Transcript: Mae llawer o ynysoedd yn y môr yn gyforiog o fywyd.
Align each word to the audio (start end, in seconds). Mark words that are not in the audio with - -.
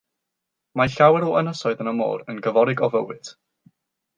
Mae 0.81 0.91
llawer 0.93 1.27
o 1.27 1.29
ynysoedd 1.41 1.83
yn 1.85 1.91
y 1.91 1.95
môr 1.99 2.25
yn 2.35 2.43
gyforiog 2.47 2.85
o 2.89 2.93
fywyd. 2.97 3.31